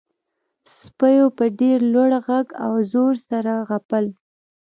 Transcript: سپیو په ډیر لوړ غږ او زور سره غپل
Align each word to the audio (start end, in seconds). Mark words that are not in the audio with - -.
سپیو 0.77 1.27
په 1.37 1.45
ډیر 1.59 1.79
لوړ 1.93 2.11
غږ 2.27 2.47
او 2.65 2.73
زور 2.91 3.13
سره 3.29 3.53
غپل 3.69 4.05